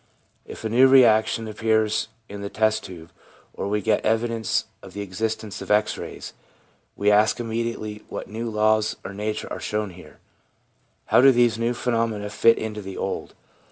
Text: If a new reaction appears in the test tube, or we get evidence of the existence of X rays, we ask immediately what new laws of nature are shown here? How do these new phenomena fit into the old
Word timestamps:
If 0.47 0.63
a 0.65 0.69
new 0.69 0.87
reaction 0.87 1.47
appears 1.47 2.07
in 2.27 2.41
the 2.41 2.49
test 2.49 2.85
tube, 2.85 3.11
or 3.53 3.67
we 3.67 3.83
get 3.83 4.03
evidence 4.03 4.65
of 4.81 4.93
the 4.93 5.01
existence 5.01 5.61
of 5.61 5.69
X 5.69 5.95
rays, 5.95 6.33
we 6.95 7.11
ask 7.11 7.39
immediately 7.39 8.03
what 8.09 8.27
new 8.27 8.49
laws 8.49 8.95
of 9.05 9.13
nature 9.13 9.53
are 9.53 9.59
shown 9.59 9.91
here? 9.91 10.17
How 11.05 11.21
do 11.21 11.31
these 11.31 11.59
new 11.59 11.75
phenomena 11.75 12.31
fit 12.31 12.57
into 12.57 12.81
the 12.81 12.97
old 12.97 13.35